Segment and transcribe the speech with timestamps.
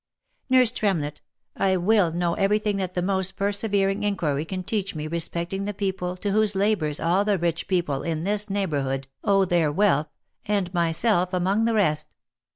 [0.49, 1.21] Nurse Tremlett,
[1.55, 5.75] I will know every thing that the most persevering inquiry can teach me respecting the
[5.75, 10.07] people to whose labours all the rich people in this neighbourhood owe their wealth,
[10.47, 12.09] and myself among the rest.